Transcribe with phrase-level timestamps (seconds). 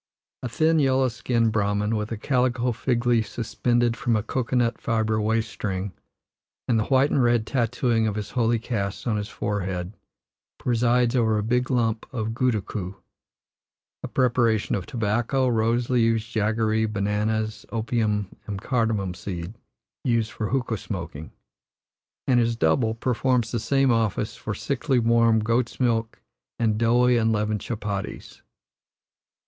[0.41, 4.81] A thin, yellow skinned Brahman, with a calico fig leaf suspended from a cocoa nut
[4.81, 5.91] fibre waist string,
[6.67, 9.93] and the white and red tattooing of his holy caste on his forehead,
[10.57, 12.95] presides over a big lump of goodakoo
[14.01, 19.53] (a preparation of tobacco, rose leaves, jaggeree, bananas, opium, and cardamom seed,
[20.03, 21.31] used for hookah smoking),
[22.25, 26.23] and his double performs the same office for sickly, warm goats' milk
[26.57, 28.41] and doughy, unleavened chup patties.